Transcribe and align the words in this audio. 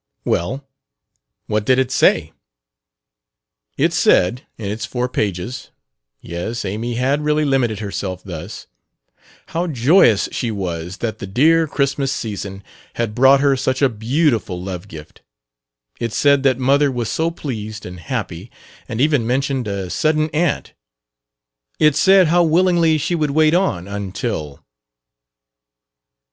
Well, 0.25 0.67
what 1.45 1.63
did 1.63 1.77
it 1.77 1.91
say? 1.91 2.33
It 3.77 3.93
said, 3.93 4.47
in 4.57 4.65
its 4.65 4.83
four 4.83 5.07
pages 5.07 5.69
(yes, 6.19 6.65
Amy 6.65 6.95
had 6.95 7.21
really 7.23 7.45
limited 7.45 7.77
herself 7.77 8.23
thus), 8.23 8.65
how 9.49 9.67
joyous 9.67 10.27
she 10.31 10.49
was 10.49 10.97
that 11.05 11.19
the 11.19 11.27
dear 11.27 11.67
Christmas 11.67 12.11
season 12.11 12.63
had 12.95 13.13
brought 13.13 13.41
her 13.41 13.55
such 13.55 13.83
a 13.83 13.89
beautiful 13.89 14.59
love 14.59 14.87
gift; 14.87 15.21
it 15.99 16.11
said 16.13 16.41
that 16.41 16.57
mother 16.57 16.91
was 16.91 17.07
so 17.07 17.29
pleased 17.29 17.85
and 17.85 17.99
happy 17.99 18.49
and 18.89 18.99
even 18.99 19.27
mentioned 19.27 19.67
a 19.67 19.91
sudden 19.91 20.31
aunt; 20.33 20.73
it 21.79 21.95
said 21.95 22.25
how 22.25 22.41
willingly 22.41 22.97
she 22.97 23.13
would 23.13 23.29
wait 23.29 23.53
on 23.53 23.87
until.... 23.87 24.65